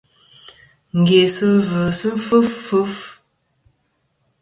Ngèsɨ-vɨ 0.99 1.81
sɨ 1.99 2.09
fɨf 2.25 2.49
fɨf. 2.67 2.95